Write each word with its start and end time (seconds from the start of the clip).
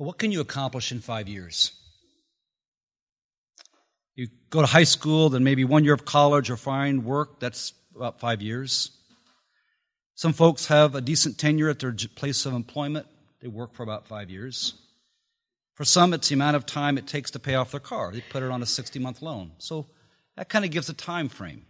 What 0.00 0.16
can 0.16 0.32
you 0.32 0.40
accomplish 0.40 0.92
in 0.92 1.00
five 1.00 1.28
years? 1.28 1.72
You 4.14 4.28
go 4.48 4.62
to 4.62 4.66
high 4.66 4.84
school, 4.84 5.28
then 5.28 5.44
maybe 5.44 5.62
one 5.62 5.84
year 5.84 5.92
of 5.92 6.06
college 6.06 6.48
or 6.48 6.56
find 6.56 7.04
work, 7.04 7.38
that's 7.38 7.74
about 7.94 8.18
five 8.18 8.40
years. 8.40 8.92
Some 10.14 10.32
folks 10.32 10.68
have 10.68 10.94
a 10.94 11.02
decent 11.02 11.36
tenure 11.36 11.68
at 11.68 11.80
their 11.80 11.92
place 11.92 12.46
of 12.46 12.54
employment, 12.54 13.08
they 13.42 13.48
work 13.48 13.74
for 13.74 13.82
about 13.82 14.06
five 14.06 14.30
years. 14.30 14.72
For 15.74 15.84
some, 15.84 16.14
it's 16.14 16.30
the 16.30 16.34
amount 16.34 16.56
of 16.56 16.64
time 16.64 16.96
it 16.96 17.06
takes 17.06 17.30
to 17.32 17.38
pay 17.38 17.56
off 17.56 17.72
their 17.72 17.78
car. 17.78 18.10
They 18.10 18.22
put 18.22 18.42
it 18.42 18.50
on 18.50 18.62
a 18.62 18.66
60 18.66 18.98
month 19.00 19.20
loan. 19.20 19.52
So 19.58 19.86
that 20.34 20.48
kind 20.48 20.64
of 20.64 20.70
gives 20.70 20.88
a 20.88 20.94
time 20.94 21.28
frame. 21.28 21.66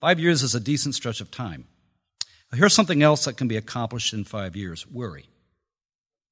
Five 0.00 0.18
years 0.18 0.42
is 0.42 0.56
a 0.56 0.60
decent 0.60 0.96
stretch 0.96 1.20
of 1.20 1.30
time. 1.30 1.68
Here's 2.52 2.74
something 2.74 3.00
else 3.00 3.26
that 3.26 3.36
can 3.36 3.46
be 3.46 3.56
accomplished 3.56 4.12
in 4.12 4.24
five 4.24 4.56
years 4.56 4.88
worry. 4.88 5.26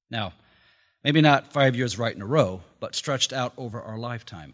Now, 0.09 0.33
maybe 1.03 1.21
not 1.21 1.51
five 1.53 1.75
years 1.75 1.97
right 1.97 2.15
in 2.15 2.21
a 2.21 2.25
row, 2.25 2.61
but 2.79 2.95
stretched 2.95 3.33
out 3.33 3.53
over 3.57 3.81
our 3.81 3.97
lifetime. 3.97 4.53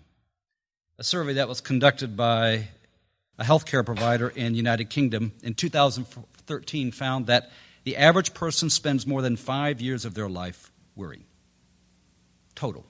A 0.97 1.03
survey 1.03 1.33
that 1.33 1.47
was 1.47 1.61
conducted 1.61 2.17
by 2.17 2.69
a 3.37 3.43
healthcare 3.43 3.85
provider 3.85 4.29
in 4.29 4.53
the 4.53 4.57
United 4.57 4.89
Kingdom 4.89 5.31
in 5.43 5.53
2013 5.53 6.91
found 6.91 7.27
that 7.27 7.51
the 7.83 7.97
average 7.97 8.33
person 8.33 8.69
spends 8.69 9.05
more 9.05 9.21
than 9.21 9.35
five 9.35 9.79
years 9.79 10.05
of 10.05 10.13
their 10.13 10.27
life 10.27 10.71
worrying. 10.95 11.23
Total. 12.55 12.85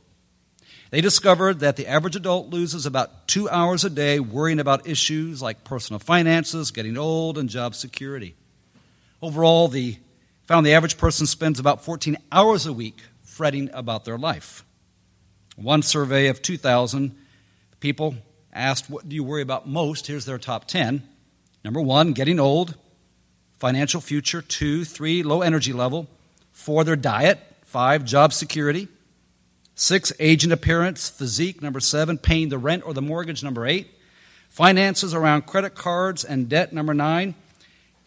They 0.89 1.02
discovered 1.02 1.59
that 1.59 1.76
the 1.76 1.88
average 1.88 2.16
adult 2.16 2.50
loses 2.50 2.86
about 2.86 3.28
two 3.28 3.50
hours 3.50 3.84
a 3.84 3.89
day 3.89 4.20
worrying 4.20 4.59
about 4.59 4.88
issues 4.88 5.42
like 5.42 5.66
personal 5.66 6.00
finances, 6.00 6.72
getting 6.72 6.98
old, 6.98 7.38
and 7.38 7.50
job 7.50 7.76
security. 7.76 8.36
Overall, 9.22 9.67
the 9.67 9.98
found 10.45 10.66
the 10.66 10.73
average 10.73 10.98
person 10.98 11.26
spends 11.26 11.59
about 11.59 11.84
14 11.84 12.16
hours 12.31 12.66
a 12.66 12.72
week 12.72 13.02
fretting 13.38 13.70
about 13.72 14.04
their 14.04 14.18
life. 14.18 14.66
One 15.55 15.84
survey 15.84 16.28
of 16.28 16.41
2,000 16.41 17.16
people 17.80 18.16
asked, 18.52 18.89
What 18.89 19.08
do 19.08 19.16
you 19.16 19.23
worry 19.23 19.44
about 19.44 19.67
most? 19.67 20.08
Here's 20.08 20.25
their 20.25 20.39
top 20.39 20.66
10. 20.66 21.08
Number 21.64 21.80
one, 21.80 22.14
getting 22.14 22.39
old. 22.39 22.76
Financial 23.59 24.02
future. 24.02 24.42
Two, 24.42 24.84
three, 24.84 25.22
low 25.22 25.44
energy 25.44 25.72
level. 25.72 26.08
Four, 26.52 26.84
their 26.84 26.95
diet. 26.95 27.39
Five, 27.64 28.06
job 28.06 28.34
security. 28.34 28.88
Six, 29.76 30.11
age 30.20 30.44
and 30.44 30.52
appearance, 30.52 31.08
physique. 31.08 31.61
Number 31.61 31.80
seven, 31.80 32.17
paying 32.17 32.50
the 32.50 32.58
rent 32.58 32.83
or 32.86 32.95
the 32.95 33.02
mortgage. 33.04 33.44
Number 33.44 33.67
eight, 33.67 33.88
finances 34.50 35.14
around 35.14 35.45
credit 35.45 35.76
cards 35.76 36.23
and 36.23 36.50
debt. 36.50 36.73
Number 36.73 36.95
nine. 36.95 37.36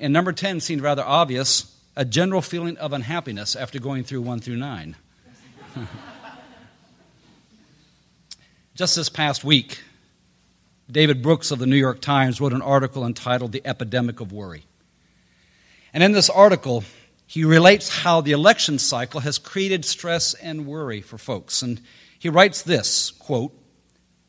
And 0.01 0.13
number 0.13 0.33
10 0.33 0.59
seemed 0.59 0.83
rather 0.83 1.05
obvious 1.05 1.77
a 1.95 2.05
general 2.05 2.43
feeling 2.43 2.77
of 2.79 2.93
unhappiness 2.93 3.55
after 3.55 3.79
going 3.79 4.03
through 4.03 4.23
one 4.23 4.41
through 4.41 4.57
nine. 4.57 4.97
Just 8.75 8.97
this 8.97 9.09
past 9.09 9.45
week, 9.45 9.81
David 10.91 11.23
Brooks 11.23 11.51
of 11.51 11.59
the 11.59 11.67
New 11.67 11.77
York 11.77 12.01
Times 12.01 12.41
wrote 12.41 12.53
an 12.53 12.63
article 12.63 13.05
entitled 13.05 13.53
The 13.53 13.63
Epidemic 13.65 14.21
of 14.21 14.33
Worry. 14.33 14.65
And 15.93 16.03
in 16.03 16.13
this 16.13 16.31
article, 16.31 16.85
he 17.27 17.45
relates 17.45 17.89
how 17.89 18.21
the 18.21 18.33
election 18.33 18.79
cycle 18.79 19.21
has 19.21 19.39
created 19.39 19.85
stress 19.85 20.35
and 20.35 20.67
worry 20.67 21.01
for 21.01 21.19
folks. 21.19 21.63
And 21.63 21.81
he 22.19 22.29
writes 22.29 22.63
this 22.63 23.11
quote, 23.13 23.53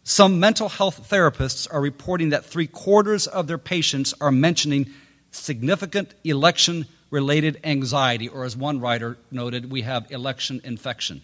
Some 0.03 0.39
mental 0.39 0.69
health 0.69 1.09
therapists 1.09 1.67
are 1.71 1.81
reporting 1.81 2.29
that 2.29 2.45
three 2.45 2.67
quarters 2.67 3.27
of 3.27 3.47
their 3.47 3.57
patients 3.57 4.13
are 4.21 4.31
mentioning 4.31 4.91
significant 5.31 6.13
election 6.23 6.85
related 7.09 7.59
anxiety, 7.63 8.27
or 8.27 8.45
as 8.45 8.55
one 8.55 8.79
writer 8.79 9.17
noted, 9.31 9.69
we 9.69 9.81
have 9.81 10.11
election 10.11 10.61
infection. 10.63 11.21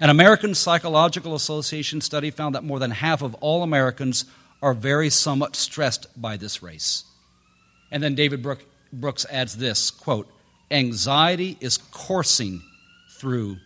An 0.00 0.10
American 0.10 0.54
Psychological 0.54 1.34
Association 1.34 2.00
study 2.00 2.30
found 2.30 2.54
that 2.54 2.64
more 2.64 2.78
than 2.78 2.90
half 2.90 3.22
of 3.22 3.34
all 3.36 3.62
Americans 3.62 4.24
are 4.60 4.74
very 4.74 5.08
somewhat 5.08 5.54
stressed 5.54 6.06
by 6.20 6.36
this 6.36 6.62
race. 6.62 7.04
And 7.90 8.02
then 8.02 8.14
David 8.14 8.44
Brooks 8.92 9.26
adds 9.30 9.56
this 9.56 9.90
quote, 9.90 10.28
anxiety 10.70 11.56
is 11.60 11.78
coursing 11.78 12.62
through 13.18 13.58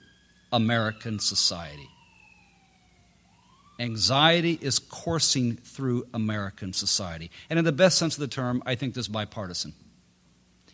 American 0.52 1.18
society. 1.18 1.88
Anxiety 3.80 4.58
is 4.60 4.78
coursing 4.78 5.56
through 5.56 6.06
American 6.12 6.72
society. 6.72 7.30
And 7.48 7.58
in 7.58 7.64
the 7.64 7.72
best 7.72 7.96
sense 7.96 8.14
of 8.14 8.20
the 8.20 8.28
term, 8.28 8.62
I 8.66 8.74
think 8.74 8.94
this 8.94 9.04
is 9.04 9.08
bipartisan. 9.08 9.72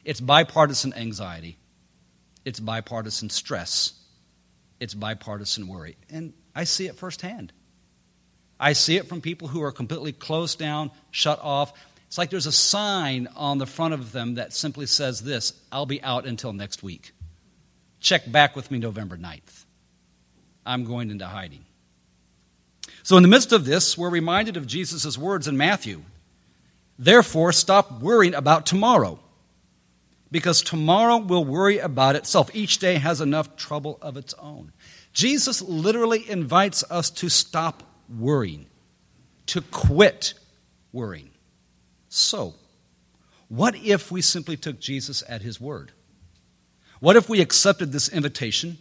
It's 0.05 0.21
bipartisan 0.21 0.95
anxiety, 0.95 1.59
it's 2.45 2.61
bipartisan 2.61 3.31
stress, 3.31 3.93
it's 4.81 4.95
bipartisan 4.95 5.69
worry. 5.69 5.97
And 6.11 6.33
I 6.55 6.65
see 6.65 6.87
it 6.87 6.97
firsthand. 6.97 7.53
I 8.59 8.73
see 8.73 8.97
it 8.97 9.09
from 9.09 9.21
people 9.21 9.49
who 9.49 9.63
are 9.63 9.73
completely 9.73 10.13
closed 10.13 10.59
down, 10.59 10.91
shut 11.11 11.41
off. 11.43 11.73
It's 12.07 12.19
like 12.19 12.31
there's 12.31 12.47
a 12.47 12.53
sign 12.53 13.29
on 13.35 13.59
the 13.59 13.67
front 13.67 13.95
of 13.95 14.13
them 14.13 14.37
that 14.37 14.53
simply 14.53 14.87
says 14.87 15.21
this 15.23 15.53
I'll 15.73 15.87
be 15.87 16.03
out 16.03 16.27
until 16.27 16.53
next 16.53 16.83
week. 16.83 17.13
Check 18.01 18.31
back 18.31 18.55
with 18.55 18.71
me 18.71 18.79
November 18.79 19.17
9th. 19.17 19.65
I'm 20.67 20.85
going 20.85 21.11
into 21.11 21.27
hiding. 21.27 21.65
So, 23.03 23.17
in 23.17 23.23
the 23.23 23.29
midst 23.29 23.53
of 23.53 23.65
this, 23.65 23.99
we're 23.99 24.11
reminded 24.11 24.57
of 24.57 24.67
Jesus' 24.67 25.19
words 25.19 25.49
in 25.49 25.57
Matthew. 25.57 26.03
Therefore, 26.99 27.53
stop 27.53 28.01
worrying 28.01 28.35
about 28.35 28.67
tomorrow, 28.67 29.19
because 30.35 30.63
tomorrow 30.63 31.19
will 31.19 31.45
worry 31.45 31.79
about 31.79 32.17
itself. 32.17 32.51
Each 32.53 32.79
day 32.79 32.97
has 32.97 33.21
enough 33.21 33.55
trouble 33.55 34.01
of 34.03 34.17
its 34.17 34.35
own. 34.35 34.73
Jesus 35.13 35.63
literally 35.63 36.29
invites 36.29 36.83
us 36.91 37.09
to 37.11 37.29
stop 37.29 37.85
worrying, 38.09 38.67
to 39.47 39.61
quit 39.61 40.35
worrying. 40.91 41.31
So, 42.09 42.55
what 43.47 43.77
if 43.77 44.11
we 44.11 44.23
simply 44.23 44.57
took 44.57 44.81
Jesus 44.81 45.23
at 45.29 45.43
his 45.43 45.61
word? 45.61 45.93
What 46.99 47.15
if 47.15 47.29
we 47.29 47.41
accepted 47.41 47.93
this 47.93 48.09
invitation 48.09 48.79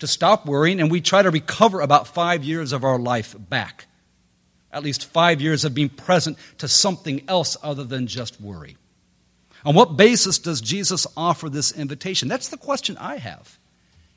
to 0.00 0.08
stop 0.08 0.46
worrying 0.46 0.80
and 0.80 0.90
we 0.90 1.00
try 1.00 1.22
to 1.22 1.30
recover 1.30 1.80
about 1.80 2.08
five 2.08 2.42
years 2.42 2.72
of 2.72 2.82
our 2.82 2.98
life 2.98 3.36
back? 3.38 3.86
At 4.72 4.82
least 4.82 5.04
five 5.04 5.40
years 5.40 5.64
of 5.64 5.74
being 5.74 5.90
present 5.90 6.38
to 6.58 6.66
something 6.66 7.22
else 7.28 7.56
other 7.62 7.84
than 7.84 8.08
just 8.08 8.40
worry. 8.40 8.76
On 9.64 9.74
what 9.74 9.96
basis 9.96 10.38
does 10.38 10.60
Jesus 10.60 11.06
offer 11.16 11.48
this 11.48 11.72
invitation? 11.72 12.28
That's 12.28 12.48
the 12.48 12.56
question 12.56 12.96
I 12.98 13.16
have. 13.16 13.58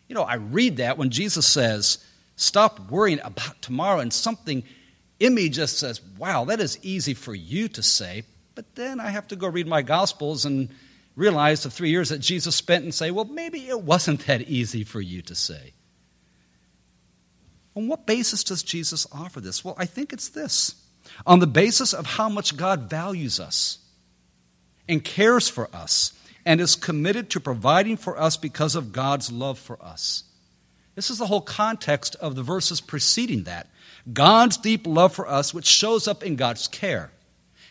You 0.07 0.15
know, 0.15 0.23
I 0.23 0.35
read 0.35 0.77
that 0.77 0.97
when 0.97 1.09
Jesus 1.09 1.47
says, 1.47 2.03
Stop 2.35 2.91
worrying 2.91 3.19
about 3.23 3.61
tomorrow, 3.61 3.99
and 3.99 4.11
something 4.11 4.63
in 5.19 5.33
me 5.33 5.49
just 5.49 5.77
says, 5.77 6.01
Wow, 6.17 6.45
that 6.45 6.59
is 6.59 6.79
easy 6.81 7.13
for 7.13 7.35
you 7.35 7.67
to 7.69 7.83
say, 7.83 8.23
but 8.55 8.75
then 8.75 8.99
I 8.99 9.09
have 9.09 9.27
to 9.29 9.35
go 9.35 9.47
read 9.47 9.67
my 9.67 9.81
Gospels 9.81 10.45
and 10.45 10.69
realize 11.15 11.63
the 11.63 11.69
three 11.69 11.89
years 11.89 12.09
that 12.09 12.19
Jesus 12.19 12.55
spent 12.55 12.83
and 12.83 12.93
say, 12.93 13.11
well, 13.11 13.25
maybe 13.25 13.67
it 13.67 13.81
wasn't 13.81 14.25
that 14.27 14.41
easy 14.41 14.83
for 14.83 15.01
you 15.01 15.21
to 15.23 15.35
say. 15.35 15.73
On 17.75 17.87
what 17.87 18.05
basis 18.05 18.43
does 18.43 18.63
Jesus 18.63 19.07
offer 19.11 19.39
this? 19.39 19.63
Well, 19.63 19.75
I 19.77 19.85
think 19.85 20.11
it's 20.11 20.29
this 20.29 20.75
on 21.25 21.39
the 21.39 21.47
basis 21.47 21.93
of 21.93 22.05
how 22.05 22.29
much 22.29 22.55
God 22.57 22.89
values 22.89 23.39
us 23.39 23.79
and 24.87 25.03
cares 25.03 25.47
for 25.47 25.73
us 25.73 26.13
and 26.45 26.59
is 26.59 26.75
committed 26.75 27.29
to 27.29 27.39
providing 27.39 27.97
for 27.97 28.19
us 28.19 28.37
because 28.37 28.75
of 28.75 28.91
God's 28.91 29.31
love 29.31 29.59
for 29.59 29.81
us. 29.83 30.23
This 30.95 31.09
is 31.09 31.17
the 31.17 31.27
whole 31.27 31.41
context 31.41 32.15
of 32.15 32.35
the 32.35 32.43
verses 32.43 32.81
preceding 32.81 33.43
that. 33.43 33.67
God's 34.11 34.57
deep 34.57 34.85
love 34.87 35.13
for 35.13 35.27
us, 35.27 35.53
which 35.53 35.65
shows 35.65 36.07
up 36.07 36.23
in 36.23 36.35
God's 36.35 36.67
care 36.67 37.11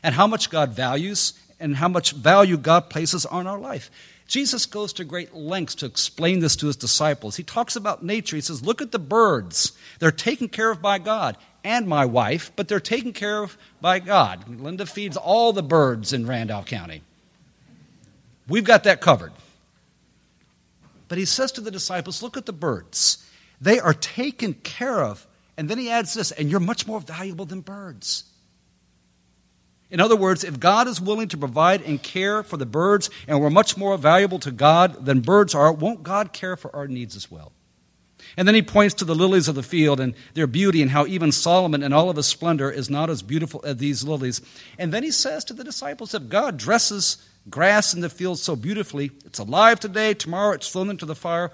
and 0.03 0.15
how 0.15 0.27
much 0.27 0.51
God 0.51 0.73
values 0.73 1.35
and 1.59 1.77
how 1.77 1.89
much 1.89 2.13
value 2.13 2.57
God 2.57 2.89
places 2.89 3.27
on 3.27 3.47
our 3.47 3.59
life. 3.59 3.91
Jesus 4.27 4.65
goes 4.65 4.93
to 4.95 5.05
great 5.05 5.35
lengths 5.35 5.75
to 5.77 5.87
explain 5.87 6.39
this 6.39 6.55
to 6.57 6.69
his 6.69 6.77
disciples. 6.77 7.37
He 7.37 7.43
talks 7.43 7.75
about 7.75 8.05
nature. 8.05 8.37
He 8.37 8.43
says, 8.43 8.65
Look 8.65 8.81
at 8.81 8.93
the 8.93 8.99
birds. 9.01 9.73
They're 9.99 10.13
taken 10.13 10.49
care 10.49 10.71
of 10.71 10.81
by 10.81 10.99
God 10.99 11.37
and 11.65 11.89
my 11.89 12.05
wife, 12.05 12.53
but 12.55 12.69
they're 12.69 12.81
taken 12.81 13.13
care 13.13 13.43
of 13.43 13.59
by 13.81 13.99
God. 13.99 14.61
Linda 14.61 14.87
feeds 14.87 15.17
all 15.17 15.53
the 15.53 15.65
birds 15.65 16.13
in 16.13 16.27
Randolph 16.27 16.67
County. 16.67 17.03
We've 18.51 18.65
got 18.65 18.85
that 18.85 19.01
covered. 19.01 19.33
But 21.07 21.19
he 21.19 21.25
says 21.25 21.53
to 21.53 21.61
the 21.61 21.71
disciples, 21.71 22.23
Look 22.23 22.37
at 22.37 22.47
the 22.47 22.53
birds. 22.53 23.25
They 23.61 23.79
are 23.79 23.95
taken 23.95 24.55
care 24.55 25.03
of. 25.03 25.27
And 25.57 25.69
then 25.69 25.79
he 25.79 25.89
adds 25.91 26.15
this, 26.15 26.33
and 26.33 26.51
you're 26.51 26.61
much 26.61 26.87
more 26.87 27.01
valuable 27.01 27.45
than 27.45 27.61
birds. 27.61 28.25
In 29.91 30.01
other 30.01 30.17
words, 30.17 30.43
if 30.45 30.59
God 30.59 30.89
is 30.89 31.01
willing 31.01 31.29
to 31.29 31.37
provide 31.37 31.83
and 31.83 32.03
care 32.03 32.43
for 32.43 32.57
the 32.57 32.67
birds, 32.67 33.11
and 33.29 33.41
we're 33.41 33.51
much 33.51 33.77
more 33.77 33.97
valuable 33.97 34.39
to 34.41 34.51
God 34.51 35.05
than 35.05 35.21
birds 35.21 35.55
are, 35.55 35.73
won't 35.73 36.03
God 36.03 36.33
care 36.33 36.57
for 36.57 36.75
our 36.75 36.89
needs 36.89 37.17
as 37.17 37.31
well? 37.31 37.53
And 38.37 38.47
then 38.47 38.55
he 38.55 38.63
points 38.63 38.95
to 38.95 39.05
the 39.05 39.15
lilies 39.15 39.49
of 39.49 39.55
the 39.55 39.63
field 39.63 40.01
and 40.01 40.15
their 40.35 40.47
beauty, 40.47 40.83
and 40.83 40.91
how 40.91 41.07
even 41.07 41.31
Solomon 41.31 41.83
in 41.83 41.93
all 41.93 42.11
of 42.11 42.17
his 42.17 42.27
splendor 42.27 42.71
is 42.71 42.89
not 42.89 43.11
as 43.11 43.23
beautiful 43.23 43.61
as 43.65 43.77
these 43.77 44.03
lilies. 44.05 44.41
And 44.79 44.93
then 44.93 45.03
he 45.03 45.11
says 45.11 45.45
to 45.47 45.53
the 45.53 45.65
disciples, 45.65 46.15
if 46.15 46.29
God 46.29 46.57
dresses 46.57 47.17
grass 47.51 47.95
in 47.95 48.01
the 48.01 48.09
field 48.09 48.39
so 48.39 48.57
beautifully, 48.57 49.11
it's 49.25 49.39
alive 49.39 49.81
today, 49.81 50.15
tomorrow 50.15 50.55
it's 50.55 50.71
thrown 50.71 50.91
into 50.91 51.07
the 51.07 51.15
fire, 51.15 51.53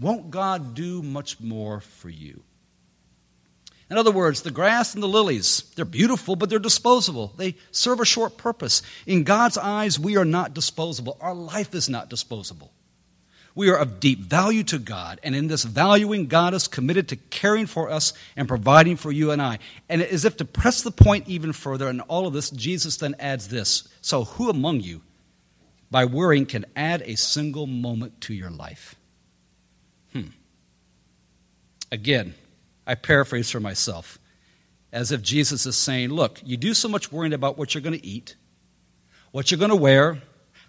won't 0.00 0.30
God 0.30 0.74
do 0.74 1.02
much 1.02 1.40
more 1.40 1.80
for 1.80 2.08
you? 2.08 2.42
In 3.90 3.98
other 3.98 4.10
words, 4.10 4.40
the 4.40 4.50
grass 4.50 4.94
and 4.94 5.02
the 5.02 5.08
lilies, 5.08 5.64
they're 5.76 5.84
beautiful, 5.84 6.34
but 6.34 6.48
they're 6.48 6.58
disposable. 6.58 7.34
They 7.36 7.56
serve 7.72 8.00
a 8.00 8.06
short 8.06 8.38
purpose. 8.38 8.80
In 9.06 9.22
God's 9.22 9.58
eyes, 9.58 9.98
we 9.98 10.16
are 10.16 10.24
not 10.24 10.54
disposable. 10.54 11.18
Our 11.20 11.34
life 11.34 11.74
is 11.74 11.90
not 11.90 12.08
disposable. 12.08 12.72
We 13.54 13.68
are 13.68 13.76
of 13.76 14.00
deep 14.00 14.20
value 14.20 14.62
to 14.64 14.78
God, 14.78 15.20
and 15.22 15.36
in 15.36 15.48
this 15.48 15.64
valuing, 15.64 16.26
God 16.26 16.54
is 16.54 16.68
committed 16.68 17.08
to 17.08 17.16
caring 17.16 17.66
for 17.66 17.90
us 17.90 18.14
and 18.34 18.48
providing 18.48 18.96
for 18.96 19.12
you 19.12 19.30
and 19.30 19.42
I. 19.42 19.58
And 19.90 20.00
as 20.00 20.24
if 20.24 20.38
to 20.38 20.46
press 20.46 20.80
the 20.80 20.90
point 20.90 21.28
even 21.28 21.52
further 21.52 21.90
in 21.90 22.00
all 22.00 22.26
of 22.26 22.32
this, 22.32 22.48
Jesus 22.48 22.96
then 22.96 23.14
adds 23.18 23.48
this 23.48 23.88
So, 24.00 24.24
who 24.24 24.48
among 24.48 24.80
you, 24.80 25.02
by 25.92 26.06
worrying, 26.06 26.46
can 26.46 26.64
add 26.74 27.02
a 27.04 27.16
single 27.16 27.66
moment 27.66 28.20
to 28.22 28.34
your 28.34 28.50
life? 28.50 28.96
Hmm. 30.12 30.28
Again, 31.92 32.34
I 32.86 32.96
paraphrase 32.96 33.50
for 33.50 33.60
myself 33.60 34.18
as 34.92 35.12
if 35.12 35.22
Jesus 35.22 35.66
is 35.66 35.76
saying, 35.76 36.10
Look, 36.10 36.40
you 36.44 36.56
do 36.56 36.74
so 36.74 36.88
much 36.88 37.12
worrying 37.12 37.34
about 37.34 37.58
what 37.58 37.74
you're 37.74 37.82
going 37.82 37.98
to 37.98 38.06
eat, 38.06 38.34
what 39.30 39.50
you're 39.50 39.58
going 39.58 39.70
to 39.70 39.76
wear, 39.76 40.20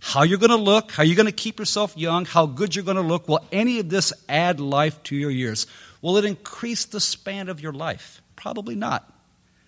how 0.01 0.23
you're 0.23 0.37
going 0.37 0.49
to 0.49 0.57
look, 0.57 0.91
how 0.91 1.03
you're 1.03 1.15
going 1.15 1.25
to 1.25 1.31
keep 1.31 1.57
yourself 1.57 1.97
young, 1.97 2.25
how 2.25 2.45
good 2.45 2.75
you're 2.75 2.85
going 2.85 2.97
to 2.97 3.01
look. 3.01 3.27
Will 3.29 3.45
any 3.51 3.79
of 3.79 3.89
this 3.89 4.11
add 4.27 4.59
life 4.59 5.01
to 5.03 5.15
your 5.15 5.31
years? 5.31 5.65
Will 6.01 6.17
it 6.17 6.25
increase 6.25 6.83
the 6.83 6.99
span 6.99 7.47
of 7.47 7.61
your 7.61 7.71
life? 7.71 8.21
Probably 8.35 8.75
not. 8.75 9.09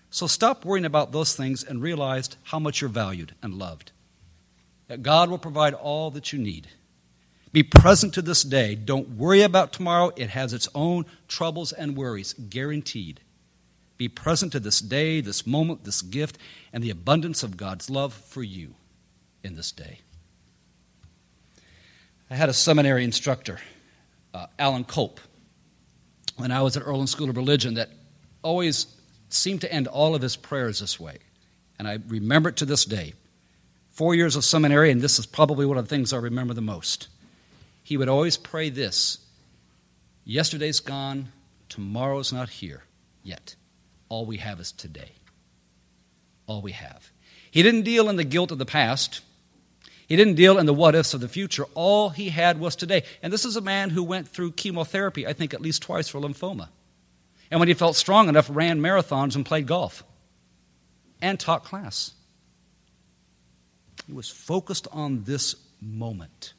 So 0.09 0.27
stop 0.27 0.65
worrying 0.65 0.85
about 0.85 1.13
those 1.13 1.35
things 1.35 1.63
and 1.63 1.81
realize 1.81 2.29
how 2.43 2.59
much 2.59 2.81
you're 2.81 2.89
valued 2.89 3.33
and 3.41 3.53
loved. 3.53 3.93
That 4.87 5.03
God 5.03 5.29
will 5.29 5.37
provide 5.37 5.73
all 5.73 6.11
that 6.11 6.31
you 6.31 6.39
need. 6.39 6.67
Be 7.51 7.63
present 7.63 8.13
to 8.15 8.21
this 8.21 8.43
day. 8.43 8.75
Don't 8.75 9.11
worry 9.11 9.41
about 9.41 9.71
tomorrow. 9.71 10.11
It 10.15 10.29
has 10.31 10.53
its 10.53 10.67
own 10.75 11.05
troubles 11.27 11.71
and 11.71 11.95
worries, 11.95 12.33
guaranteed. 12.33 13.21
Be 13.97 14.09
present 14.09 14.51
to 14.51 14.59
this 14.59 14.79
day, 14.81 15.21
this 15.21 15.47
moment, 15.47 15.85
this 15.85 16.01
gift, 16.01 16.37
and 16.73 16.83
the 16.83 16.89
abundance 16.89 17.43
of 17.43 17.55
God's 17.55 17.89
love 17.89 18.13
for 18.13 18.43
you 18.43 18.75
in 19.43 19.55
this 19.55 19.71
day. 19.71 19.99
I 22.29 22.35
had 22.35 22.49
a 22.49 22.53
seminary 22.53 23.03
instructor, 23.03 23.59
uh, 24.33 24.47
Alan 24.59 24.83
Kolp, 24.83 25.19
when 26.37 26.51
I 26.51 26.61
was 26.61 26.75
at 26.75 26.83
Earlham 26.83 27.07
School 27.07 27.29
of 27.29 27.37
Religion, 27.37 27.75
that 27.75 27.89
always 28.41 28.87
seemed 29.29 29.61
to 29.61 29.71
end 29.71 29.87
all 29.87 30.15
of 30.15 30.21
his 30.21 30.35
prayers 30.35 30.79
this 30.79 30.99
way. 30.99 31.19
And 31.79 31.87
I 31.87 31.99
remember 32.07 32.49
it 32.49 32.57
to 32.57 32.65
this 32.65 32.85
day. 32.85 33.13
Four 33.95 34.15
years 34.15 34.35
of 34.35 34.45
seminary, 34.45 34.91
and 34.91 35.01
this 35.01 35.19
is 35.19 35.25
probably 35.25 35.65
one 35.65 35.77
of 35.77 35.85
the 35.85 35.89
things 35.89 36.13
I 36.13 36.17
remember 36.17 36.53
the 36.53 36.61
most 36.61 37.07
he 37.85 37.97
would 37.97 38.09
always 38.09 38.35
pray 38.35 38.69
this 38.69 39.19
Yesterday's 40.25 40.79
gone, 40.79 41.31
tomorrow's 41.69 42.33
not 42.33 42.49
here 42.49 42.81
yet. 43.21 43.55
All 44.09 44.25
we 44.25 44.37
have 44.37 44.59
is 44.59 44.71
today. 44.71 45.11
All 46.47 46.63
we 46.63 46.71
have. 46.71 47.11
He 47.51 47.61
didn't 47.61 47.83
deal 47.83 48.09
in 48.09 48.15
the 48.15 48.23
guilt 48.23 48.51
of 48.51 48.57
the 48.57 48.65
past. 48.65 49.21
He 50.07 50.15
didn't 50.15 50.33
deal 50.33 50.57
in 50.57 50.65
the 50.65 50.73
what 50.73 50.95
ifs 50.95 51.13
of 51.13 51.21
the 51.21 51.27
future. 51.27 51.65
All 51.75 52.09
he 52.09 52.29
had 52.29 52.59
was 52.59 52.75
today. 52.75 53.03
And 53.21 53.31
this 53.31 53.45
is 53.45 53.55
a 53.55 53.61
man 53.61 53.91
who 53.91 54.03
went 54.03 54.27
through 54.27 54.53
chemotherapy, 54.53 55.27
I 55.27 55.33
think, 55.33 55.53
at 55.53 55.61
least 55.61 55.83
twice 55.83 56.07
for 56.07 56.19
lymphoma. 56.19 56.69
And 57.51 57.59
when 57.59 57.67
he 57.67 57.75
felt 57.75 57.95
strong 57.95 58.29
enough, 58.29 58.49
ran 58.51 58.81
marathons 58.81 59.35
and 59.35 59.45
played 59.45 59.67
golf 59.67 60.03
and 61.21 61.39
taught 61.39 61.63
class. 61.63 62.13
He 64.07 64.13
was 64.13 64.29
focused 64.29 64.87
on 64.91 65.23
this 65.23 65.55
moment. 65.81 66.53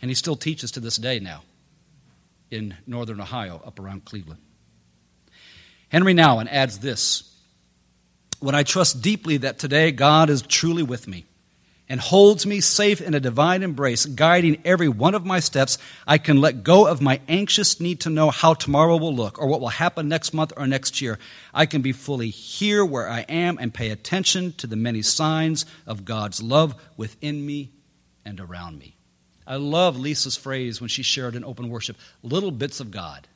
And 0.00 0.10
he 0.10 0.14
still 0.14 0.36
teaches 0.36 0.72
to 0.72 0.80
this 0.80 0.96
day 0.96 1.20
now 1.20 1.42
in 2.50 2.76
northern 2.86 3.20
Ohio, 3.20 3.60
up 3.64 3.80
around 3.80 4.04
Cleveland. 4.04 4.40
Henry 5.88 6.14
Nouwen 6.14 6.48
adds 6.50 6.78
this 6.78 7.34
When 8.40 8.54
I 8.54 8.62
trust 8.62 9.02
deeply 9.02 9.38
that 9.38 9.58
today 9.58 9.92
God 9.92 10.30
is 10.30 10.42
truly 10.42 10.82
with 10.82 11.08
me 11.08 11.26
and 11.88 12.00
holds 12.00 12.44
me 12.44 12.60
safe 12.60 13.00
in 13.00 13.14
a 13.14 13.20
divine 13.20 13.62
embrace, 13.62 14.06
guiding 14.06 14.60
every 14.64 14.88
one 14.88 15.14
of 15.14 15.24
my 15.24 15.38
steps, 15.38 15.78
I 16.06 16.18
can 16.18 16.40
let 16.40 16.64
go 16.64 16.86
of 16.86 17.00
my 17.00 17.20
anxious 17.28 17.80
need 17.80 18.00
to 18.00 18.10
know 18.10 18.30
how 18.30 18.54
tomorrow 18.54 18.96
will 18.96 19.14
look 19.14 19.38
or 19.38 19.46
what 19.46 19.60
will 19.60 19.68
happen 19.68 20.08
next 20.08 20.34
month 20.34 20.52
or 20.56 20.66
next 20.66 21.00
year. 21.00 21.18
I 21.54 21.66
can 21.66 21.82
be 21.82 21.92
fully 21.92 22.30
here 22.30 22.84
where 22.84 23.08
I 23.08 23.20
am 23.28 23.58
and 23.60 23.72
pay 23.72 23.90
attention 23.90 24.52
to 24.54 24.66
the 24.66 24.76
many 24.76 25.02
signs 25.02 25.64
of 25.86 26.04
God's 26.04 26.42
love 26.42 26.74
within 26.96 27.46
me 27.46 27.70
and 28.24 28.40
around 28.40 28.78
me. 28.78 28.96
I 29.46 29.56
love 29.56 29.96
Lisa's 29.96 30.36
phrase 30.36 30.80
when 30.80 30.88
she 30.88 31.04
shared 31.04 31.36
in 31.36 31.44
open 31.44 31.70
worship 31.70 31.96
little 32.22 32.50
bits 32.50 32.80
of 32.80 32.90
God. 32.90 33.28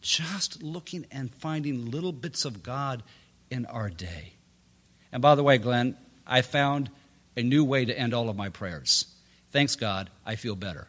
Just 0.00 0.62
looking 0.62 1.04
and 1.10 1.34
finding 1.34 1.90
little 1.90 2.12
bits 2.12 2.44
of 2.44 2.62
God 2.62 3.02
in 3.50 3.66
our 3.66 3.90
day. 3.90 4.34
And 5.10 5.20
by 5.20 5.34
the 5.34 5.42
way, 5.42 5.58
Glenn, 5.58 5.96
I 6.24 6.42
found 6.42 6.90
a 7.38 7.42
new 7.42 7.64
way 7.64 7.84
to 7.84 7.96
end 7.96 8.12
all 8.12 8.28
of 8.28 8.36
my 8.36 8.48
prayers. 8.48 9.06
Thanks, 9.52 9.76
God, 9.76 10.10
I 10.26 10.34
feel 10.34 10.56
better. 10.56 10.88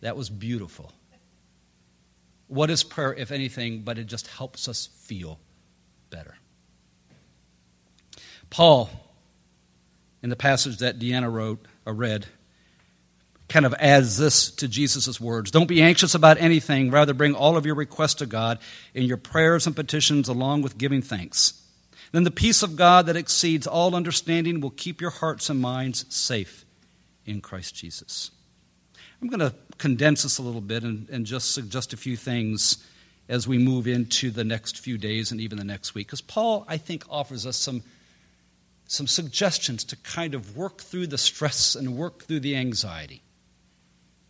That 0.00 0.16
was 0.16 0.30
beautiful. 0.30 0.90
What 2.46 2.70
is 2.70 2.82
prayer, 2.82 3.12
if 3.12 3.30
anything, 3.30 3.80
but 3.82 3.98
it 3.98 4.04
just 4.04 4.26
helps 4.28 4.66
us 4.66 4.86
feel 4.86 5.38
better? 6.08 6.36
Paul, 8.48 8.88
in 10.22 10.30
the 10.30 10.36
passage 10.36 10.78
that 10.78 10.98
Deanna 10.98 11.30
wrote 11.30 11.62
or 11.84 11.92
read, 11.92 12.24
kind 13.50 13.66
of 13.66 13.74
adds 13.74 14.16
this 14.16 14.50
to 14.52 14.68
Jesus' 14.68 15.20
words 15.20 15.50
Don't 15.50 15.66
be 15.66 15.82
anxious 15.82 16.14
about 16.14 16.38
anything, 16.40 16.90
rather, 16.90 17.12
bring 17.12 17.34
all 17.34 17.58
of 17.58 17.66
your 17.66 17.74
requests 17.74 18.14
to 18.14 18.26
God 18.26 18.58
in 18.94 19.04
your 19.04 19.18
prayers 19.18 19.66
and 19.66 19.76
petitions, 19.76 20.28
along 20.28 20.62
with 20.62 20.78
giving 20.78 21.02
thanks. 21.02 21.62
Then 22.12 22.24
the 22.24 22.30
peace 22.30 22.62
of 22.62 22.76
God 22.76 23.06
that 23.06 23.16
exceeds 23.16 23.66
all 23.66 23.94
understanding 23.94 24.60
will 24.60 24.70
keep 24.70 25.00
your 25.00 25.10
hearts 25.10 25.50
and 25.50 25.60
minds 25.60 26.04
safe 26.08 26.64
in 27.26 27.40
Christ 27.40 27.74
Jesus. 27.74 28.30
I'm 29.20 29.28
going 29.28 29.40
to 29.40 29.54
condense 29.78 30.22
this 30.22 30.38
a 30.38 30.42
little 30.42 30.60
bit 30.60 30.84
and, 30.84 31.08
and 31.10 31.26
just 31.26 31.52
suggest 31.52 31.92
a 31.92 31.96
few 31.96 32.16
things 32.16 32.84
as 33.28 33.46
we 33.46 33.58
move 33.58 33.86
into 33.86 34.30
the 34.30 34.44
next 34.44 34.78
few 34.78 34.96
days 34.96 35.30
and 35.30 35.40
even 35.40 35.58
the 35.58 35.64
next 35.64 35.94
week. 35.94 36.06
Because 36.06 36.20
Paul, 36.20 36.64
I 36.66 36.78
think, 36.78 37.04
offers 37.10 37.44
us 37.44 37.56
some, 37.56 37.82
some 38.86 39.06
suggestions 39.06 39.84
to 39.84 39.96
kind 39.96 40.34
of 40.34 40.56
work 40.56 40.80
through 40.80 41.08
the 41.08 41.18
stress 41.18 41.74
and 41.74 41.96
work 41.96 42.24
through 42.24 42.40
the 42.40 42.56
anxiety. 42.56 43.22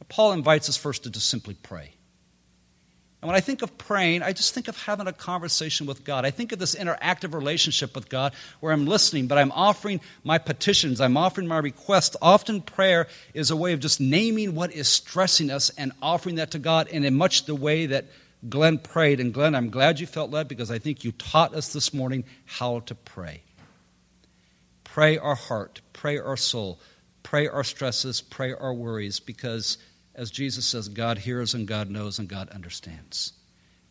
Paul 0.08 0.32
invites 0.32 0.68
us 0.68 0.76
first 0.76 1.04
to 1.04 1.10
just 1.10 1.28
simply 1.28 1.54
pray. 1.54 1.92
And 3.20 3.26
when 3.26 3.36
I 3.36 3.40
think 3.40 3.62
of 3.62 3.76
praying, 3.76 4.22
I 4.22 4.32
just 4.32 4.54
think 4.54 4.68
of 4.68 4.80
having 4.80 5.08
a 5.08 5.12
conversation 5.12 5.86
with 5.86 6.04
God. 6.04 6.24
I 6.24 6.30
think 6.30 6.52
of 6.52 6.60
this 6.60 6.76
interactive 6.76 7.34
relationship 7.34 7.96
with 7.96 8.08
God 8.08 8.32
where 8.60 8.72
I'm 8.72 8.86
listening, 8.86 9.26
but 9.26 9.38
I'm 9.38 9.50
offering 9.52 10.00
my 10.22 10.38
petitions, 10.38 11.00
I'm 11.00 11.16
offering 11.16 11.48
my 11.48 11.58
requests. 11.58 12.16
Often 12.22 12.62
prayer 12.62 13.08
is 13.34 13.50
a 13.50 13.56
way 13.56 13.72
of 13.72 13.80
just 13.80 14.00
naming 14.00 14.54
what 14.54 14.72
is 14.72 14.86
stressing 14.86 15.50
us 15.50 15.70
and 15.70 15.90
offering 16.00 16.36
that 16.36 16.52
to 16.52 16.60
God 16.60 16.88
and 16.92 17.04
in 17.04 17.16
much 17.16 17.46
the 17.46 17.56
way 17.56 17.86
that 17.86 18.04
Glenn 18.48 18.78
prayed. 18.78 19.18
And 19.18 19.34
Glenn, 19.34 19.56
I'm 19.56 19.70
glad 19.70 19.98
you 19.98 20.06
felt 20.06 20.30
led 20.30 20.46
because 20.46 20.70
I 20.70 20.78
think 20.78 21.02
you 21.02 21.10
taught 21.10 21.56
us 21.56 21.72
this 21.72 21.92
morning 21.92 22.24
how 22.44 22.80
to 22.80 22.94
pray. 22.94 23.42
Pray 24.84 25.18
our 25.18 25.34
heart, 25.34 25.80
pray 25.92 26.18
our 26.18 26.36
soul, 26.36 26.78
pray 27.24 27.48
our 27.48 27.64
stresses, 27.64 28.20
pray 28.20 28.54
our 28.54 28.72
worries 28.72 29.18
because 29.18 29.76
as 30.18 30.32
Jesus 30.32 30.66
says, 30.66 30.88
God 30.88 31.16
hears 31.16 31.54
and 31.54 31.66
God 31.66 31.88
knows 31.88 32.18
and 32.18 32.28
God 32.28 32.48
understands. 32.50 33.32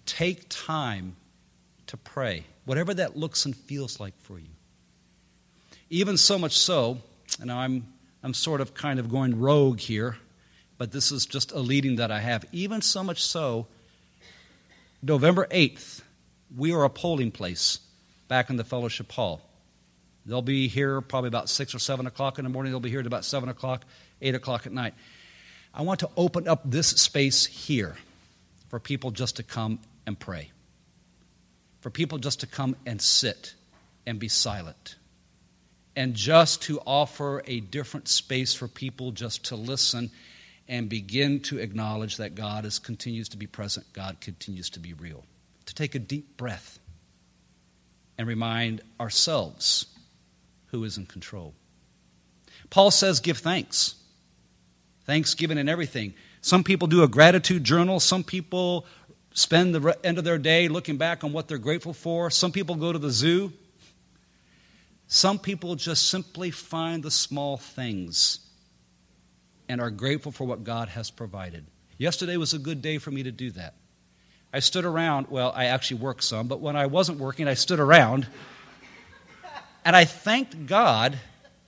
Take 0.06 0.46
time 0.50 1.16
to 1.88 1.96
pray, 1.96 2.44
whatever 2.66 2.94
that 2.94 3.16
looks 3.16 3.46
and 3.46 3.56
feels 3.56 4.02
like 4.02 4.14
for 4.20 4.38
you. 4.38 4.50
Even 5.90 6.18
so 6.18 6.38
much 6.38 6.58
so, 6.58 6.98
and 7.40 7.50
I'm, 7.50 7.88
I'm 8.22 8.34
sort 8.34 8.60
of 8.60 8.74
kind 8.74 9.00
of 9.00 9.10
going 9.10 9.40
rogue 9.40 9.80
here, 9.80 10.18
but 10.78 10.92
this 10.92 11.14
is 11.14 11.26
just 11.26 11.54
a 11.54 11.60
leading 11.60 11.96
that 11.96 12.12
I 12.12 12.20
have. 12.20 12.44
Even 12.52 12.82
so 12.82 13.06
much 13.06 13.24
so, 13.24 13.68
November 15.02 15.48
8th, 15.50 16.02
we 16.58 16.74
are 16.74 16.84
a 16.84 16.90
polling 16.90 17.32
place 17.32 17.80
back 18.28 18.50
in 18.50 18.58
the 18.58 18.66
fellowship 18.66 19.14
hall. 19.14 19.42
They'll 20.26 20.42
be 20.42 20.68
here 20.68 21.00
probably 21.00 21.30
about 21.30 21.48
6 21.48 21.74
or 21.74 21.80
7 21.80 22.06
o'clock 22.06 22.38
in 22.38 22.44
the 22.44 22.50
morning. 22.50 22.74
They'll 22.74 22.82
be 22.82 22.90
here 22.90 23.00
at 23.00 23.08
about 23.08 23.24
7 23.24 23.48
o'clock, 23.48 23.86
8 24.22 24.36
o'clock 24.36 24.66
at 24.66 24.74
night. 24.74 24.94
I 25.78 25.84
want 25.84 26.00
to 26.00 26.10
open 26.18 26.48
up 26.48 26.62
this 26.66 26.88
space 26.88 27.46
here 27.46 27.96
for 28.70 28.80
people 28.80 29.12
just 29.12 29.36
to 29.36 29.44
come 29.44 29.78
and 30.08 30.18
pray, 30.18 30.50
for 31.82 31.92
people 31.92 32.18
just 32.18 32.40
to 32.40 32.48
come 32.48 32.76
and 32.88 33.00
sit 33.00 33.54
and 34.08 34.18
be 34.18 34.28
silent, 34.28 34.96
and 35.96 36.16
just 36.16 36.64
to 36.64 36.80
offer 36.80 37.44
a 37.46 37.60
different 37.60 38.08
space 38.08 38.56
for 38.56 38.68
people 38.68 39.12
just 39.12 39.46
to 39.46 39.56
listen 39.56 40.10
and 40.68 40.90
begin 40.90 41.42
to 41.42 41.60
acknowledge 41.60 42.18
that 42.18 42.34
God 42.34 42.66
is, 42.66 42.80
continues 42.80 43.30
to 43.30 43.38
be 43.38 43.46
present, 43.46 43.86
God 43.94 44.20
continues 44.20 44.72
to 44.72 44.80
be 44.80 44.94
real. 44.94 45.26
To 45.68 45.76
take 45.76 45.94
a 45.94 46.00
deep 46.00 46.38
breath 46.38 46.80
and 48.18 48.28
remind 48.28 48.82
ourselves 49.00 49.86
who 50.68 50.84
is 50.84 50.98
in 50.98 51.06
control. 51.06 51.54
Paul 52.72 52.90
says, 52.90 53.20
Give 53.20 53.38
thanks. 53.38 53.94
Thanksgiving 55.08 55.58
and 55.58 55.70
everything. 55.70 56.14
Some 56.42 56.64
people 56.64 56.88
do 56.88 57.02
a 57.02 57.08
gratitude 57.08 57.64
journal. 57.64 58.00
Some 58.00 58.24
people 58.24 58.86
spend 59.34 59.74
the 59.74 59.98
end 60.04 60.18
of 60.18 60.26
their 60.26 60.38
day 60.38 60.68
looking 60.68 60.98
back 60.98 61.24
on 61.24 61.32
what 61.32 61.48
they're 61.48 61.58
grateful 61.58 61.94
for. 61.94 62.30
Some 62.30 62.52
people 62.52 62.76
go 62.76 62.92
to 62.92 63.00
the 63.00 63.10
zoo. 63.10 63.54
Some 65.08 65.40
people 65.40 65.76
just 65.76 66.10
simply 66.10 66.52
find 66.52 67.02
the 67.02 67.10
small 67.10 67.56
things 67.56 68.40
and 69.70 69.80
are 69.80 69.90
grateful 69.90 70.34
for 70.34 70.46
what 70.46 70.66
God 70.66 70.90
has 70.90 71.10
provided. 71.10 71.66
Yesterday 71.98 72.36
was 72.36 72.54
a 72.54 72.60
good 72.60 72.82
day 72.82 72.98
for 72.98 73.10
me 73.10 73.24
to 73.24 73.32
do 73.32 73.52
that. 73.52 73.76
I 74.54 74.60
stood 74.60 74.86
around, 74.86 75.28
well, 75.30 75.54
I 75.56 75.66
actually 75.66 76.02
worked 76.02 76.24
some, 76.24 76.48
but 76.48 76.60
when 76.60 76.76
I 76.76 76.86
wasn't 76.86 77.20
working, 77.20 77.48
I 77.48 77.54
stood 77.54 77.80
around 77.80 78.28
and 79.86 79.96
I 79.96 80.04
thanked 80.04 80.66
God 80.66 81.18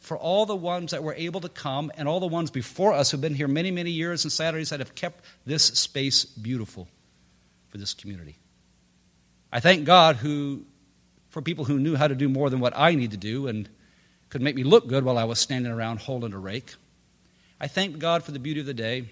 for 0.09 0.17
all 0.17 0.47
the 0.47 0.55
ones 0.55 0.89
that 0.89 1.03
were 1.03 1.13
able 1.13 1.39
to 1.39 1.49
come 1.49 1.91
and 1.95 2.07
all 2.07 2.19
the 2.19 2.25
ones 2.25 2.49
before 2.49 2.93
us 2.93 3.11
who've 3.11 3.21
been 3.21 3.35
here 3.35 3.47
many, 3.47 3.69
many 3.69 3.91
years 3.91 4.25
and 4.25 4.31
Saturdays 4.31 4.71
that 4.71 4.79
have 4.79 4.95
kept 4.95 5.23
this 5.45 5.63
space 5.63 6.25
beautiful 6.25 6.87
for 7.67 7.77
this 7.77 7.93
community. 7.93 8.35
I 9.53 9.59
thank 9.59 9.85
God 9.85 10.15
who, 10.15 10.65
for 11.29 11.43
people 11.43 11.63
who 11.63 11.77
knew 11.77 11.95
how 11.95 12.07
to 12.07 12.15
do 12.15 12.27
more 12.27 12.49
than 12.49 12.59
what 12.59 12.73
I 12.75 12.95
need 12.95 13.11
to 13.11 13.17
do 13.17 13.45
and 13.45 13.69
could 14.29 14.41
make 14.41 14.55
me 14.55 14.63
look 14.63 14.87
good 14.87 15.03
while 15.03 15.19
I 15.19 15.25
was 15.25 15.37
standing 15.37 15.71
around 15.71 15.99
holding 15.99 16.33
a 16.33 16.39
rake. 16.39 16.73
I 17.61 17.67
thank 17.67 17.99
God 17.99 18.23
for 18.23 18.31
the 18.31 18.39
beauty 18.39 18.61
of 18.61 18.65
the 18.65 18.73
day. 18.73 19.05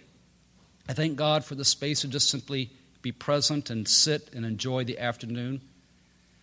I 0.89 0.93
thank 0.93 1.15
God 1.15 1.45
for 1.45 1.53
the 1.53 1.63
space 1.63 2.01
to 2.01 2.07
just 2.07 2.27
simply 2.27 2.71
be 3.03 3.11
present 3.11 3.69
and 3.69 3.87
sit 3.87 4.33
and 4.33 4.43
enjoy 4.43 4.83
the 4.83 4.97
afternoon. 4.97 5.61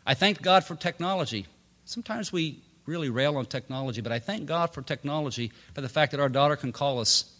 I 0.06 0.14
thank 0.14 0.42
God 0.42 0.62
for 0.62 0.76
technology. 0.76 1.46
Sometimes 1.86 2.32
we 2.32 2.62
really 2.86 3.10
rail 3.10 3.36
on 3.36 3.46
technology, 3.46 4.00
but 4.00 4.12
I 4.12 4.18
thank 4.18 4.46
God 4.46 4.74
for 4.74 4.82
technology 4.82 5.52
for 5.74 5.80
the 5.80 5.88
fact 5.88 6.12
that 6.12 6.20
our 6.20 6.28
daughter 6.28 6.56
can 6.56 6.72
call 6.72 7.00
us 7.00 7.32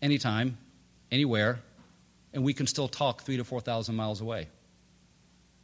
anytime, 0.00 0.58
anywhere, 1.10 1.60
and 2.32 2.44
we 2.44 2.54
can 2.54 2.66
still 2.66 2.88
talk 2.88 3.22
three 3.22 3.36
to 3.36 3.44
4,000 3.44 3.94
miles 3.94 4.20
away. 4.20 4.48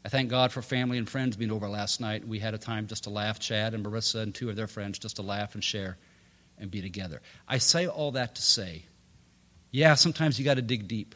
I 0.05 0.09
thank 0.09 0.31
God 0.31 0.51
for 0.51 0.63
family 0.63 0.97
and 0.99 1.09
friends 1.09 1.37
being 1.37 1.51
over 1.51 1.69
last 1.69 2.01
night. 2.01 2.27
We 2.27 2.39
had 2.39 2.55
a 2.55 2.59
time 2.59 2.87
just 2.87 3.05
to 3.05 3.11
laugh, 3.11 3.39
Chad 3.39 3.75
and 3.75 3.85
Marissa 3.85 4.23
and 4.23 4.35
two 4.35 4.49
of 4.49 4.57
their 4.57 4.67
friends, 4.67 4.99
just 4.99 5.17
to 5.17 5.23
laugh 5.23 5.55
and 5.55 5.63
share 5.63 5.99
and 6.59 6.71
be 6.71 6.81
together. 6.81 7.21
I 7.47 7.59
say 7.59 7.87
all 7.87 8.13
that 8.13 8.37
to 8.37 8.43
say, 8.43 8.85
yeah, 9.71 9.95
sometimes 9.95 10.39
you 10.39 10.45
got 10.45 10.55
to 10.55 10.63
dig 10.63 10.89
deep, 10.89 11.15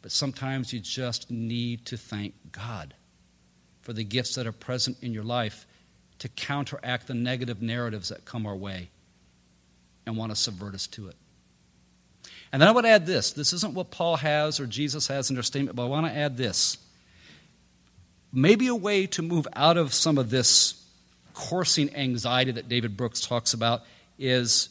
but 0.00 0.12
sometimes 0.12 0.72
you 0.72 0.80
just 0.80 1.30
need 1.30 1.86
to 1.86 1.96
thank 1.96 2.34
God 2.52 2.94
for 3.82 3.92
the 3.92 4.04
gifts 4.04 4.36
that 4.36 4.46
are 4.46 4.52
present 4.52 4.98
in 5.02 5.12
your 5.12 5.24
life 5.24 5.66
to 6.20 6.28
counteract 6.28 7.06
the 7.06 7.14
negative 7.14 7.62
narratives 7.62 8.08
that 8.08 8.24
come 8.24 8.46
our 8.46 8.56
way 8.56 8.90
and 10.06 10.16
want 10.16 10.32
to 10.32 10.36
subvert 10.36 10.74
us 10.74 10.86
to 10.88 11.08
it. 11.08 11.16
And 12.52 12.62
then 12.62 12.68
I 12.68 12.72
would 12.72 12.86
add 12.86 13.06
this 13.06 13.32
this 13.32 13.52
isn't 13.52 13.74
what 13.74 13.90
Paul 13.90 14.16
has 14.16 14.58
or 14.58 14.66
Jesus 14.66 15.06
has 15.08 15.30
in 15.30 15.36
their 15.36 15.42
statement, 15.42 15.76
but 15.76 15.84
I 15.84 15.88
want 15.88 16.06
to 16.06 16.12
add 16.12 16.36
this. 16.36 16.78
Maybe 18.32 18.66
a 18.66 18.74
way 18.74 19.06
to 19.08 19.22
move 19.22 19.46
out 19.54 19.76
of 19.76 19.94
some 19.94 20.18
of 20.18 20.30
this 20.30 20.84
coursing 21.34 21.94
anxiety 21.94 22.52
that 22.52 22.68
David 22.68 22.96
Brooks 22.96 23.20
talks 23.20 23.54
about 23.54 23.82
is 24.18 24.68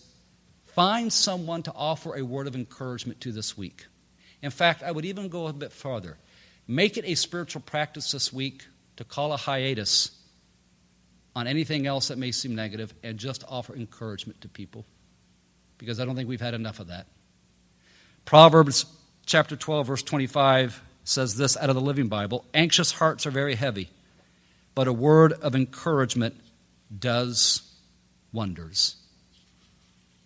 find 0.75 1.11
someone 1.11 1.63
to 1.63 1.73
offer 1.73 2.15
a 2.15 2.23
word 2.23 2.47
of 2.47 2.55
encouragement 2.55 3.21
to 3.21 3.31
this 3.31 3.57
week. 3.57 3.85
In 4.41 4.51
fact, 4.51 4.83
I 4.83 4.91
would 4.91 5.05
even 5.05 5.29
go 5.29 5.47
a 5.47 5.53
bit 5.53 5.71
farther. 5.71 6.17
Make 6.67 6.97
it 6.97 7.05
a 7.05 7.15
spiritual 7.15 7.61
practice 7.61 8.11
this 8.11 8.31
week 8.31 8.65
to 8.97 9.03
call 9.03 9.33
a 9.33 9.37
hiatus 9.37 10.11
on 11.37 11.45
anything 11.45 11.85
else 11.85 12.07
that 12.07 12.17
may 12.17 12.31
seem 12.31 12.55
negative 12.55 12.91
and 13.03 13.19
just 13.19 13.43
offer 13.47 13.75
encouragement 13.75 14.41
to 14.41 14.49
people 14.49 14.87
because 15.77 15.99
I 15.99 16.05
don't 16.05 16.15
think 16.15 16.27
we've 16.27 16.41
had 16.41 16.55
enough 16.55 16.79
of 16.79 16.87
that. 16.87 17.05
Proverbs 18.25 18.87
chapter 19.27 19.55
12, 19.55 19.85
verse 19.85 20.01
25 20.01 20.81
says 21.03 21.37
this 21.37 21.55
out 21.55 21.69
of 21.69 21.75
the 21.75 21.81
Living 21.81 22.07
Bible 22.07 22.43
Anxious 22.55 22.91
hearts 22.91 23.27
are 23.27 23.31
very 23.31 23.53
heavy, 23.53 23.87
but 24.73 24.87
a 24.87 24.93
word 24.93 25.31
of 25.31 25.53
encouragement 25.53 26.33
does 26.97 27.61
wonders. 28.33 28.95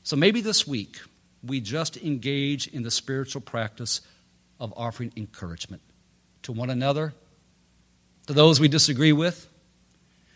So 0.03 0.15
maybe 0.15 0.39
this 0.39 0.65
week 0.65 1.01
we 1.44 1.60
just 1.60 1.98
engage 1.98 2.68
in 2.68 2.84
the 2.84 2.91
spiritual 2.91 3.41
practice 3.41 4.00
of 4.62 4.74
offering 4.77 5.12
encouragement 5.18 5.82
to 6.44 6.53
one 6.53 6.70
another, 6.70 7.13
to 8.27 8.34
those 8.34 8.62
we 8.62 8.70
disagree 8.70 9.12
with, 9.12 9.50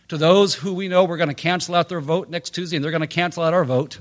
to 0.08 0.18
those 0.18 0.54
who 0.54 0.74
we 0.74 0.88
know 0.88 1.04
we're 1.04 1.18
going 1.18 1.30
to 1.30 1.34
cancel 1.34 1.76
out 1.76 1.90
their 1.90 2.02
vote 2.02 2.30
next 2.30 2.52
Tuesday 2.52 2.76
and 2.76 2.84
they're 2.84 2.92
going 2.92 3.02
to 3.02 3.08
cancel 3.08 3.44
out 3.44 3.54
our 3.54 3.66
vote. 3.66 4.00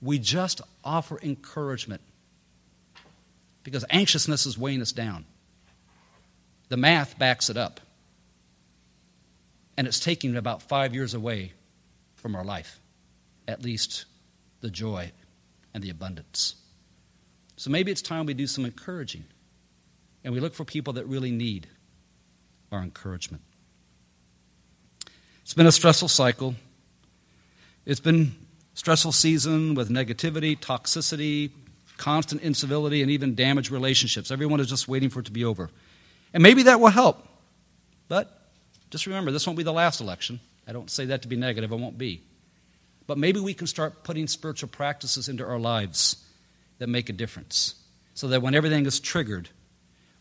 We 0.00 0.18
just 0.18 0.60
offer 0.82 1.18
encouragement 1.22 2.00
because 3.62 3.84
anxiousness 3.90 4.46
is 4.46 4.58
weighing 4.58 4.82
us 4.82 4.92
down. 4.92 5.24
The 6.68 6.76
math 6.76 7.18
backs 7.18 7.50
it 7.50 7.56
up. 7.56 7.80
And 9.76 9.86
it's 9.86 10.00
taking 10.00 10.36
about 10.36 10.62
five 10.62 10.94
years 10.94 11.14
away 11.14 11.52
from 12.16 12.34
our 12.34 12.44
life, 12.44 12.78
at 13.48 13.62
least 13.62 14.06
the 14.60 14.70
joy 14.70 15.12
and 15.72 15.82
the 15.82 15.90
abundance. 15.90 16.56
So 17.56 17.70
maybe 17.70 17.92
it's 17.92 18.02
time 18.02 18.26
we 18.26 18.34
do 18.34 18.46
some 18.46 18.64
encouraging 18.64 19.24
and 20.24 20.32
we 20.34 20.40
look 20.40 20.54
for 20.54 20.64
people 20.64 20.94
that 20.94 21.06
really 21.06 21.30
need 21.30 21.68
our 22.72 22.82
encouragement. 22.82 23.42
It's 25.42 25.54
been 25.54 25.66
a 25.66 25.72
stressful 25.72 26.08
cycle. 26.08 26.54
It's 27.84 28.00
been 28.00 28.34
stressful 28.74 29.12
season 29.12 29.74
with 29.74 29.90
negativity, 29.90 30.58
toxicity, 30.58 31.50
constant 31.96 32.42
incivility, 32.42 33.02
and 33.02 33.10
even 33.10 33.34
damaged 33.34 33.70
relationships. 33.70 34.30
Everyone 34.30 34.60
is 34.60 34.68
just 34.68 34.88
waiting 34.88 35.10
for 35.10 35.20
it 35.20 35.26
to 35.26 35.32
be 35.32 35.44
over. 35.44 35.70
And 36.32 36.42
maybe 36.42 36.64
that 36.64 36.80
will 36.80 36.88
help. 36.88 37.26
But 38.08 38.40
just 38.90 39.06
remember, 39.06 39.30
this 39.30 39.46
won't 39.46 39.56
be 39.56 39.62
the 39.62 39.72
last 39.72 40.00
election. 40.00 40.40
I 40.66 40.72
don't 40.72 40.90
say 40.90 41.06
that 41.06 41.22
to 41.22 41.28
be 41.28 41.36
negative, 41.36 41.72
it 41.72 41.76
won't 41.76 41.98
be. 41.98 42.22
But 43.06 43.18
maybe 43.18 43.40
we 43.40 43.54
can 43.54 43.66
start 43.66 44.04
putting 44.04 44.26
spiritual 44.26 44.68
practices 44.68 45.28
into 45.28 45.44
our 45.44 45.58
lives 45.58 46.24
that 46.78 46.88
make 46.88 47.08
a 47.08 47.12
difference. 47.12 47.74
So 48.14 48.28
that 48.28 48.42
when 48.42 48.54
everything 48.54 48.86
is 48.86 49.00
triggered, 49.00 49.48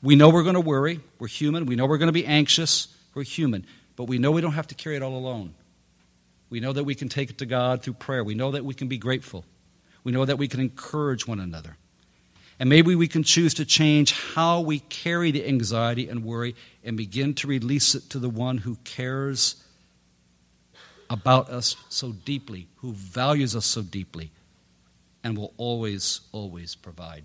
we 0.02 0.16
know 0.16 0.30
we're 0.30 0.44
going 0.44 0.56
to 0.56 0.62
worry. 0.62 1.00
We're 1.20 1.28
human. 1.28 1.66
We 1.66 1.76
know 1.76 1.86
we're 1.86 1.98
going 1.98 2.08
to 2.08 2.14
be 2.14 2.26
anxious. 2.26 2.88
We're 3.14 3.24
human. 3.24 3.66
But 3.96 4.06
we 4.06 4.18
know 4.18 4.32
we 4.32 4.42
don't 4.42 4.54
have 4.54 4.68
to 4.68 4.76
carry 4.76 4.96
it 4.96 5.04
all 5.04 5.16
alone. 5.16 5.54
We 6.50 6.60
know 6.60 6.74
that 6.74 6.84
we 6.84 6.96
can 6.96 7.08
take 7.08 7.30
it 7.30 7.38
to 7.40 7.46
God 7.46 7.82
through 7.82 7.94
prayer. 7.94 8.24
We 8.24 8.36
know 8.36 8.52
that 8.52 8.66
we 8.66 8.74
can 8.74 8.88
be 8.88 8.98
grateful. 8.98 9.46
We 10.04 10.12
know 10.12 10.26
that 10.26 10.38
we 10.38 10.48
can 10.48 10.60
encourage 10.60 11.28
one 11.28 11.40
another. 11.40 11.78
And 12.60 12.70
maybe 12.70 12.96
we 12.96 13.08
can 13.08 13.24
choose 13.24 13.56
to 13.56 13.66
change 13.66 14.12
how 14.12 14.62
we 14.62 14.80
carry 14.80 15.32
the 15.32 15.48
anxiety 15.48 16.08
and 16.10 16.24
worry 16.24 16.56
and 16.84 16.98
begin 16.98 17.34
to 17.36 17.48
release 17.48 17.96
it 17.96 18.10
to 18.12 18.20
the 18.20 18.30
one 18.30 18.60
who 18.60 18.76
cares 18.84 19.64
about 21.10 21.50
us 21.50 21.76
so 21.90 22.12
deeply, 22.12 22.68
who 22.78 22.94
values 22.94 23.56
us 23.56 23.66
so 23.66 23.82
deeply, 23.82 24.32
and 25.24 25.38
will 25.38 25.54
always, 25.58 26.22
always 26.32 26.76
provide. 26.76 27.24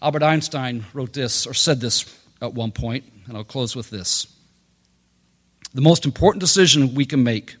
Albert 0.00 0.22
Einstein 0.22 0.84
wrote 0.92 1.12
this, 1.12 1.46
or 1.46 1.54
said 1.54 1.80
this 1.80 2.04
at 2.40 2.54
one 2.54 2.70
point, 2.70 3.04
and 3.26 3.36
I'll 3.36 3.44
close 3.44 3.74
with 3.74 3.90
this. 3.90 4.26
The 5.74 5.80
most 5.80 6.04
important 6.04 6.40
decision 6.40 6.94
we 6.94 7.04
can 7.04 7.24
make 7.24 7.56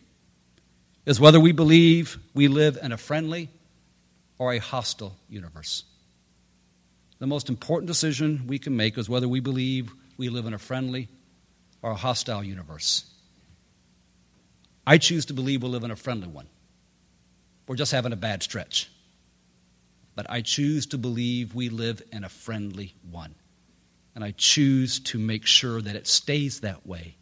is 1.04 1.20
whether 1.20 1.40
we 1.40 1.52
believe 1.52 2.18
we 2.34 2.48
live 2.48 2.78
in 2.82 2.92
a 2.92 2.96
friendly 2.96 3.48
or 4.38 4.52
a 4.52 4.58
hostile 4.58 5.16
universe. 5.28 5.84
The 7.18 7.26
most 7.26 7.48
important 7.48 7.88
decision 7.88 8.44
we 8.46 8.58
can 8.58 8.76
make 8.76 8.96
is 8.96 9.08
whether 9.08 9.26
we 9.26 9.40
believe 9.40 9.92
we 10.16 10.28
live 10.28 10.46
in 10.46 10.54
a 10.54 10.58
friendly 10.58 11.08
or 11.82 11.90
a 11.90 11.96
hostile 11.96 12.44
universe. 12.44 13.04
I 14.86 14.98
choose 14.98 15.26
to 15.26 15.34
believe 15.34 15.62
we'll 15.62 15.72
live 15.72 15.84
in 15.84 15.90
a 15.90 15.96
friendly 15.96 16.28
one. 16.28 16.46
We're 17.66 17.76
just 17.76 17.92
having 17.92 18.12
a 18.12 18.16
bad 18.16 18.42
stretch. 18.42 18.90
But 20.18 20.28
I 20.28 20.40
choose 20.40 20.84
to 20.86 20.98
believe 20.98 21.54
we 21.54 21.68
live 21.68 22.02
in 22.10 22.24
a 22.24 22.28
friendly 22.28 22.92
one. 23.08 23.36
And 24.16 24.24
I 24.24 24.32
choose 24.36 24.98
to 24.98 25.16
make 25.16 25.46
sure 25.46 25.80
that 25.80 25.94
it 25.94 26.08
stays 26.08 26.58
that 26.62 26.84
way 26.84 27.14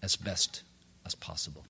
as 0.00 0.16
best 0.16 0.62
as 1.04 1.14
possible. 1.14 1.62